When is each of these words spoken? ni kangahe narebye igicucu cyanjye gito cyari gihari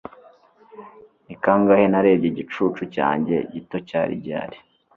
ni 1.25 1.35
kangahe 1.43 1.85
narebye 1.91 2.27
igicucu 2.31 2.83
cyanjye 2.95 3.35
gito 3.53 3.77
cyari 3.87 4.13
gihari 4.23 4.57